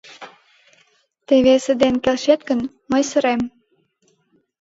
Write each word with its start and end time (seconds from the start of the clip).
Тый 1.27 1.39
весе 1.45 1.73
ден 1.81 1.95
келшет 2.03 2.41
гын, 2.49 2.61
мый 2.91 3.03
сырем. 3.09 3.41